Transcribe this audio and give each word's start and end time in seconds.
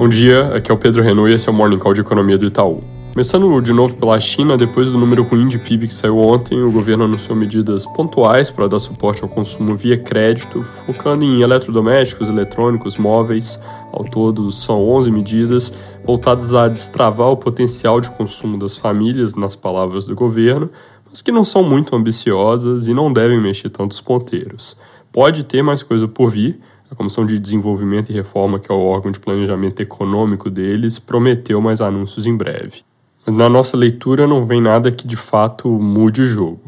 Bom 0.00 0.08
dia, 0.08 0.54
aqui 0.54 0.70
é 0.70 0.74
o 0.74 0.78
Pedro 0.78 1.02
Renault 1.02 1.30
e 1.30 1.34
esse 1.34 1.46
é 1.46 1.52
o 1.52 1.54
Morning 1.54 1.78
Call 1.78 1.92
de 1.92 2.00
Economia 2.00 2.38
do 2.38 2.46
Itaú. 2.46 2.82
Começando 3.12 3.60
de 3.60 3.70
novo 3.70 3.98
pela 3.98 4.18
China, 4.18 4.56
depois 4.56 4.88
do 4.88 4.96
número 4.96 5.22
ruim 5.22 5.46
de 5.46 5.58
PIB 5.58 5.88
que 5.88 5.92
saiu 5.92 6.16
ontem, 6.16 6.58
o 6.62 6.72
governo 6.72 7.04
anunciou 7.04 7.36
medidas 7.36 7.84
pontuais 7.84 8.50
para 8.50 8.66
dar 8.66 8.78
suporte 8.78 9.22
ao 9.22 9.28
consumo 9.28 9.76
via 9.76 9.98
crédito, 9.98 10.62
focando 10.62 11.22
em 11.22 11.42
eletrodomésticos, 11.42 12.30
eletrônicos, 12.30 12.96
móveis. 12.96 13.60
Ao 13.92 14.02
todo, 14.02 14.50
são 14.50 14.88
11 14.88 15.10
medidas 15.10 15.70
voltadas 16.02 16.54
a 16.54 16.66
destravar 16.66 17.28
o 17.28 17.36
potencial 17.36 18.00
de 18.00 18.08
consumo 18.08 18.58
das 18.58 18.78
famílias, 18.78 19.34
nas 19.34 19.54
palavras 19.54 20.06
do 20.06 20.14
governo, 20.14 20.70
mas 21.10 21.20
que 21.20 21.30
não 21.30 21.44
são 21.44 21.62
muito 21.62 21.94
ambiciosas 21.94 22.86
e 22.86 22.94
não 22.94 23.12
devem 23.12 23.38
mexer 23.38 23.68
tantos 23.68 24.00
ponteiros. 24.00 24.78
Pode 25.12 25.44
ter 25.44 25.60
mais 25.60 25.82
coisa 25.82 26.08
por 26.08 26.30
vir, 26.30 26.58
a 26.90 26.94
Comissão 26.94 27.24
de 27.24 27.38
Desenvolvimento 27.38 28.10
e 28.10 28.12
Reforma, 28.12 28.58
que 28.58 28.70
é 28.70 28.74
o 28.74 28.80
órgão 28.80 29.12
de 29.12 29.20
planejamento 29.20 29.80
econômico 29.80 30.50
deles, 30.50 30.98
prometeu 30.98 31.60
mais 31.60 31.80
anúncios 31.80 32.26
em 32.26 32.36
breve. 32.36 32.82
Mas 33.24 33.36
na 33.36 33.48
nossa 33.48 33.76
leitura 33.76 34.26
não 34.26 34.44
vem 34.44 34.60
nada 34.60 34.90
que 34.90 35.06
de 35.06 35.16
fato 35.16 35.68
mude 35.68 36.22
o 36.22 36.26
jogo. 36.26 36.60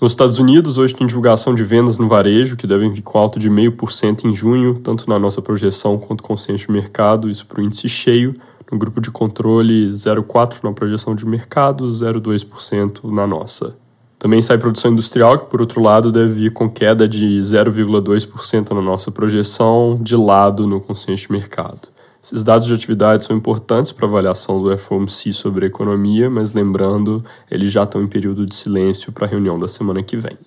Nos 0.00 0.12
Estados 0.12 0.38
Unidos, 0.38 0.78
hoje 0.78 0.94
tem 0.94 1.06
divulgação 1.06 1.54
de 1.54 1.62
vendas 1.62 1.98
no 1.98 2.08
varejo, 2.08 2.56
que 2.56 2.66
devem 2.66 2.90
vir 2.90 3.02
com 3.02 3.18
alto 3.18 3.38
de 3.38 3.50
0,5% 3.50 4.24
em 4.24 4.34
junho, 4.34 4.74
tanto 4.76 5.08
na 5.08 5.18
nossa 5.18 5.40
projeção 5.40 5.98
quanto 5.98 6.22
consenso 6.22 6.66
de 6.66 6.72
mercado, 6.72 7.30
isso 7.30 7.46
para 7.46 7.60
o 7.60 7.64
índice 7.64 7.88
cheio. 7.88 8.34
No 8.72 8.78
grupo 8.78 9.00
de 9.00 9.10
controle, 9.10 9.90
0,4% 9.90 10.64
na 10.64 10.72
projeção 10.72 11.14
de 11.14 11.24
mercado, 11.26 11.86
0,2% 11.86 13.10
na 13.10 13.26
nossa. 13.26 13.76
Também 14.24 14.40
sai 14.40 14.56
produção 14.56 14.90
industrial, 14.90 15.38
que 15.38 15.50
por 15.50 15.60
outro 15.60 15.82
lado 15.82 16.10
deve 16.10 16.32
vir 16.32 16.50
com 16.50 16.66
queda 16.66 17.06
de 17.06 17.40
0,2% 17.40 18.70
na 18.70 18.80
nossa 18.80 19.10
projeção, 19.10 19.98
de 20.00 20.16
lado 20.16 20.66
no 20.66 20.80
consenso 20.80 21.26
de 21.26 21.32
mercado. 21.32 21.88
Esses 22.22 22.42
dados 22.42 22.66
de 22.66 22.72
atividade 22.72 23.22
são 23.22 23.36
importantes 23.36 23.92
para 23.92 24.06
a 24.06 24.08
avaliação 24.08 24.62
do 24.62 24.78
FOMC 24.78 25.30
sobre 25.30 25.66
a 25.66 25.68
economia, 25.68 26.30
mas 26.30 26.54
lembrando, 26.54 27.22
eles 27.50 27.70
já 27.70 27.82
estão 27.82 28.02
em 28.02 28.06
período 28.06 28.46
de 28.46 28.54
silêncio 28.54 29.12
para 29.12 29.26
a 29.26 29.28
reunião 29.28 29.58
da 29.58 29.68
semana 29.68 30.02
que 30.02 30.16
vem. 30.16 30.38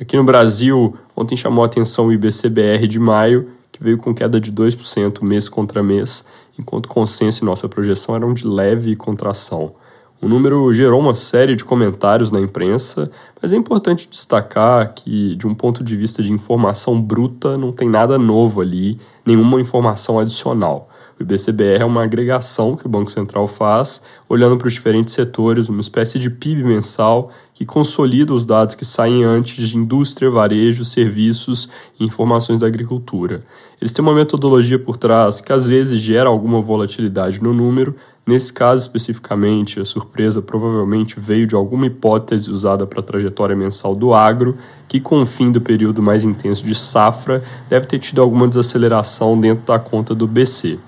Aqui 0.00 0.16
no 0.16 0.24
Brasil, 0.24 0.96
ontem 1.14 1.36
chamou 1.36 1.62
a 1.62 1.66
atenção 1.66 2.06
o 2.06 2.12
IBCBR 2.14 2.86
de 2.88 2.98
maio, 2.98 3.50
que 3.70 3.84
veio 3.84 3.98
com 3.98 4.14
queda 4.14 4.40
de 4.40 4.50
2% 4.50 5.22
mês 5.22 5.46
contra 5.46 5.82
mês, 5.82 6.24
enquanto 6.58 6.88
consenso 6.88 7.44
e 7.44 7.46
nossa 7.46 7.68
projeção 7.68 8.16
eram 8.16 8.32
de 8.32 8.46
leve 8.46 8.96
contração. 8.96 9.74
O 10.22 10.28
número 10.28 10.70
gerou 10.70 11.00
uma 11.00 11.14
série 11.14 11.56
de 11.56 11.64
comentários 11.64 12.30
na 12.30 12.38
imprensa, 12.38 13.10
mas 13.40 13.54
é 13.54 13.56
importante 13.56 14.06
destacar 14.06 14.92
que, 14.92 15.34
de 15.34 15.46
um 15.46 15.54
ponto 15.54 15.82
de 15.82 15.96
vista 15.96 16.22
de 16.22 16.30
informação 16.30 17.00
bruta, 17.00 17.56
não 17.56 17.72
tem 17.72 17.88
nada 17.88 18.18
novo 18.18 18.60
ali, 18.60 19.00
nenhuma 19.24 19.58
informação 19.58 20.18
adicional. 20.18 20.90
O 21.18 21.22
IBCBR 21.22 21.82
é 21.82 21.84
uma 21.84 22.02
agregação 22.02 22.76
que 22.76 22.86
o 22.86 22.88
Banco 22.88 23.10
Central 23.10 23.46
faz, 23.46 24.02
olhando 24.26 24.56
para 24.56 24.68
os 24.68 24.72
diferentes 24.72 25.14
setores, 25.14 25.68
uma 25.68 25.80
espécie 25.80 26.18
de 26.18 26.30
PIB 26.30 26.64
mensal 26.64 27.30
que 27.52 27.66
consolida 27.66 28.32
os 28.32 28.46
dados 28.46 28.74
que 28.74 28.86
saem 28.86 29.22
antes 29.22 29.68
de 29.68 29.76
indústria, 29.76 30.30
varejo, 30.30 30.82
serviços 30.82 31.68
e 31.98 32.04
informações 32.06 32.60
da 32.60 32.66
agricultura. 32.66 33.44
Eles 33.78 33.92
têm 33.92 34.02
uma 34.02 34.14
metodologia 34.14 34.78
por 34.78 34.96
trás 34.96 35.42
que 35.42 35.52
às 35.52 35.66
vezes 35.66 36.00
gera 36.00 36.30
alguma 36.30 36.62
volatilidade 36.62 37.42
no 37.42 37.52
número. 37.52 37.94
Nesse 38.26 38.52
caso 38.52 38.82
especificamente, 38.82 39.80
a 39.80 39.84
surpresa 39.84 40.42
provavelmente 40.42 41.18
veio 41.18 41.46
de 41.46 41.54
alguma 41.54 41.86
hipótese 41.86 42.50
usada 42.50 42.86
para 42.86 43.00
a 43.00 43.02
trajetória 43.02 43.56
mensal 43.56 43.94
do 43.94 44.14
agro, 44.14 44.56
que 44.86 45.00
com 45.00 45.22
o 45.22 45.26
fim 45.26 45.50
do 45.50 45.60
período 45.60 46.02
mais 46.02 46.24
intenso 46.24 46.64
de 46.64 46.74
safra 46.74 47.42
deve 47.68 47.86
ter 47.86 47.98
tido 47.98 48.20
alguma 48.20 48.46
desaceleração 48.46 49.40
dentro 49.40 49.64
da 49.66 49.78
conta 49.78 50.14
do 50.14 50.26
BC. 50.26 50.78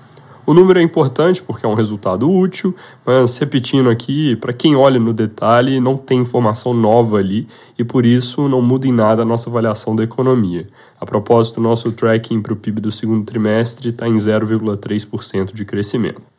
O 0.45 0.53
número 0.53 0.77
é 0.77 0.81
importante 0.83 1.41
porque 1.41 1.65
é 1.65 1.69
um 1.69 1.73
resultado 1.73 2.29
útil, 2.29 2.75
mas 3.05 3.37
repetindo 3.37 3.89
aqui, 3.89 4.35
para 4.35 4.51
quem 4.51 4.75
olha 4.75 4.99
no 4.99 5.13
detalhe, 5.13 5.79
não 5.79 5.95
tem 5.95 6.19
informação 6.19 6.73
nova 6.73 7.17
ali 7.17 7.47
e 7.79 7.83
por 7.83 8.05
isso 8.05 8.49
não 8.49 8.61
muda 8.61 8.85
em 8.85 8.91
nada 8.91 9.21
a 9.21 9.25
nossa 9.25 9.49
avaliação 9.49 9.95
da 9.95 10.03
economia. 10.03 10.67
A 10.99 11.05
propósito, 11.05 11.61
nosso 11.61 11.93
tracking 11.93 12.41
para 12.41 12.51
o 12.51 12.57
PIB 12.57 12.81
do 12.81 12.91
segundo 12.91 13.25
trimestre 13.25 13.89
está 13.89 14.05
em 14.05 14.15
0,3% 14.15 15.53
de 15.53 15.63
crescimento. 15.63 16.32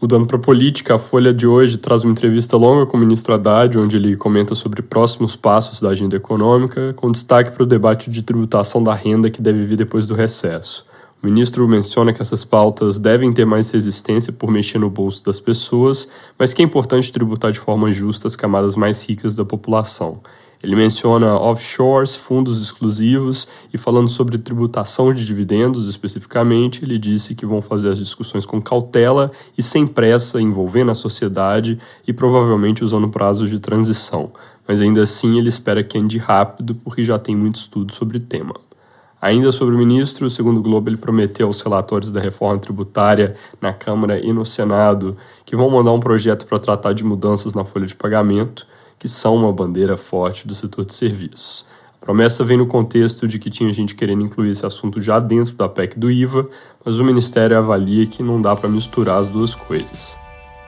Mudando 0.00 0.26
para 0.26 0.38
a 0.38 0.40
política, 0.40 0.94
a 0.94 0.98
Folha 0.98 1.30
de 1.30 1.46
hoje 1.46 1.76
traz 1.76 2.04
uma 2.04 2.12
entrevista 2.12 2.56
longa 2.56 2.86
com 2.86 2.96
o 2.96 3.00
ministro 3.00 3.34
Haddad, 3.34 3.78
onde 3.78 3.98
ele 3.98 4.16
comenta 4.16 4.54
sobre 4.54 4.80
próximos 4.80 5.36
passos 5.36 5.78
da 5.78 5.90
agenda 5.90 6.16
econômica, 6.16 6.94
com 6.94 7.12
destaque 7.12 7.50
para 7.50 7.64
o 7.64 7.66
debate 7.66 8.10
de 8.10 8.22
tributação 8.22 8.82
da 8.82 8.94
renda 8.94 9.28
que 9.28 9.42
deve 9.42 9.62
vir 9.66 9.76
depois 9.76 10.06
do 10.06 10.14
recesso. 10.14 10.86
O 11.22 11.26
ministro 11.26 11.68
menciona 11.68 12.14
que 12.14 12.22
essas 12.22 12.46
pautas 12.46 12.96
devem 12.96 13.30
ter 13.30 13.44
mais 13.44 13.70
resistência 13.70 14.32
por 14.32 14.50
mexer 14.50 14.78
no 14.78 14.88
bolso 14.88 15.22
das 15.22 15.38
pessoas, 15.38 16.08
mas 16.38 16.54
que 16.54 16.62
é 16.62 16.64
importante 16.64 17.12
tributar 17.12 17.52
de 17.52 17.58
forma 17.58 17.92
justa 17.92 18.26
as 18.26 18.34
camadas 18.34 18.76
mais 18.76 19.06
ricas 19.06 19.34
da 19.34 19.44
população. 19.44 20.22
Ele 20.62 20.76
menciona 20.76 21.34
offshores, 21.36 22.14
fundos 22.14 22.60
exclusivos 22.60 23.48
e 23.72 23.78
falando 23.78 24.08
sobre 24.08 24.36
tributação 24.36 25.12
de 25.12 25.24
dividendos 25.24 25.88
especificamente, 25.88 26.84
ele 26.84 26.98
disse 26.98 27.34
que 27.34 27.46
vão 27.46 27.62
fazer 27.62 27.88
as 27.88 27.98
discussões 27.98 28.44
com 28.44 28.60
cautela 28.60 29.32
e 29.56 29.62
sem 29.62 29.86
pressa, 29.86 30.40
envolvendo 30.40 30.90
a 30.90 30.94
sociedade 30.94 31.78
e 32.06 32.12
provavelmente 32.12 32.84
usando 32.84 33.08
prazos 33.08 33.48
de 33.48 33.58
transição. 33.58 34.30
Mas 34.68 34.82
ainda 34.82 35.02
assim 35.02 35.38
ele 35.38 35.48
espera 35.48 35.82
que 35.82 35.96
ande 35.96 36.18
rápido 36.18 36.74
porque 36.74 37.02
já 37.04 37.18
tem 37.18 37.34
muito 37.34 37.56
estudo 37.56 37.92
sobre 37.94 38.18
o 38.18 38.20
tema. 38.20 38.54
Ainda 39.20 39.52
sobre 39.52 39.74
o 39.74 39.78
ministro, 39.78 40.28
segundo 40.30 40.58
o 40.58 40.62
Globo, 40.62 40.88
ele 40.88 40.96
prometeu 40.96 41.46
aos 41.46 41.60
relatórios 41.60 42.10
da 42.10 42.20
reforma 42.20 42.58
tributária 42.58 43.34
na 43.60 43.72
Câmara 43.72 44.18
e 44.18 44.32
no 44.32 44.46
Senado 44.46 45.16
que 45.44 45.56
vão 45.56 45.68
mandar 45.70 45.92
um 45.92 46.00
projeto 46.00 46.46
para 46.46 46.58
tratar 46.58 46.92
de 46.92 47.04
mudanças 47.04 47.54
na 47.54 47.64
folha 47.64 47.86
de 47.86 47.94
pagamento, 47.94 48.66
que 49.00 49.08
são 49.08 49.34
uma 49.34 49.52
bandeira 49.52 49.96
forte 49.96 50.46
do 50.46 50.54
setor 50.54 50.84
de 50.84 50.94
serviços. 50.94 51.64
A 52.00 52.04
promessa 52.04 52.44
vem 52.44 52.58
no 52.58 52.66
contexto 52.66 53.26
de 53.26 53.38
que 53.38 53.50
tinha 53.50 53.72
gente 53.72 53.94
querendo 53.94 54.22
incluir 54.22 54.50
esse 54.50 54.64
assunto 54.64 55.00
já 55.00 55.18
dentro 55.18 55.54
da 55.54 55.68
PEC 55.68 55.98
do 55.98 56.10
IVA, 56.10 56.48
mas 56.84 56.98
o 56.98 57.04
Ministério 57.04 57.56
avalia 57.56 58.06
que 58.06 58.22
não 58.22 58.40
dá 58.40 58.54
para 58.54 58.68
misturar 58.68 59.18
as 59.18 59.28
duas 59.28 59.54
coisas. 59.54 60.18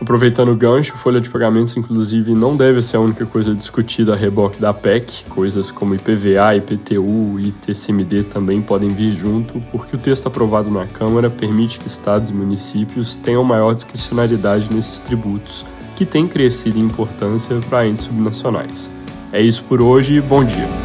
Aproveitando 0.01 0.51
o 0.51 0.57
gancho, 0.57 0.97
folha 0.97 1.21
de 1.21 1.31
pagamentos, 1.31 1.77
inclusive, 1.77 2.35
não 2.35 2.57
deve 2.57 2.83
ser 2.83 2.97
a 2.97 3.01
única 3.01 3.25
coisa 3.25 3.55
discutida 3.55 4.15
a 4.15 4.17
reboque 4.17 4.61
da 4.61 4.75
PEC. 4.75 5.27
Coisas 5.29 5.71
como 5.71 5.95
IPVA, 5.95 6.57
IPTU 6.57 7.39
e 7.39 7.53
TCMD 7.53 8.25
também 8.25 8.61
podem 8.61 8.89
vir 8.89 9.13
junto, 9.13 9.61
porque 9.71 9.95
o 9.95 9.99
texto 9.99 10.27
aprovado 10.27 10.71
na 10.71 10.87
Câmara 10.87 11.31
permite 11.31 11.79
que 11.79 11.87
estados 11.87 12.31
e 12.31 12.35
municípios 12.35 13.15
tenham 13.15 13.45
maior 13.45 13.75
discricionariedade 13.75 14.75
nesses 14.75 15.01
tributos, 15.01 15.65
que 15.97 16.05
têm 16.05 16.27
crescido 16.27 16.79
em 16.79 16.83
importância 16.83 17.59
para 17.69 17.87
entes 17.87 18.07
subnacionais. 18.07 18.91
É 19.33 19.41
isso 19.41 19.65
por 19.65 19.81
hoje, 19.81 20.21
bom 20.21 20.45
dia! 20.45 20.82